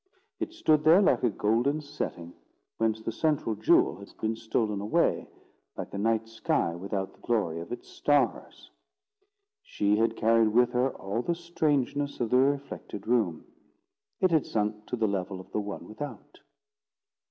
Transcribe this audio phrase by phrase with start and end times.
[0.39, 2.33] It stood there like a golden setting
[2.79, 7.71] whence the central jewel has been stolen away—like a night sky without the glory of
[7.71, 8.71] its stars.
[9.61, 13.45] She had carried with her all the strangeness of the reflected room.
[14.19, 16.39] It had sunk to the level of the one without.